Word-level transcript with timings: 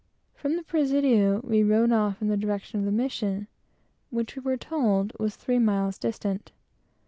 From 0.33 0.55
the 0.55 0.63
presidio, 0.63 1.41
we 1.43 1.61
rode 1.61 1.91
off 1.91 2.23
in 2.23 2.27
the 2.27 2.35
direction 2.35 2.79
of 2.79 2.87
the 2.87 2.91
mission, 2.91 3.45
which 4.09 4.35
we 4.35 4.41
were 4.41 4.57
told 4.57 5.13
was 5.19 5.35
three 5.35 5.59
miles 5.59 5.99
distant. 5.99 6.51